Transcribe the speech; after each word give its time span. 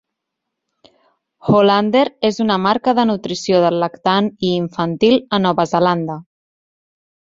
Hollander 1.49 2.03
és 2.31 2.41
una 2.47 2.57
marca 2.65 2.97
de 3.03 3.07
nutrició 3.11 3.63
del 3.69 3.79
lactant 3.87 4.33
i 4.51 4.53
infantil 4.65 5.23
a 5.41 5.45
Nova 5.49 5.71
Zelanda. 5.77 6.23